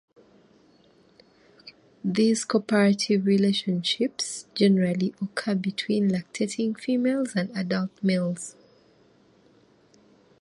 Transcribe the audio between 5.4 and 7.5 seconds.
between lactating females